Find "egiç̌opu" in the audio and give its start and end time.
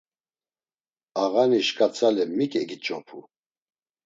2.61-3.19